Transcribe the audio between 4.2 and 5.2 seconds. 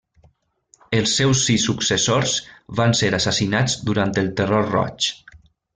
el Terror Roig.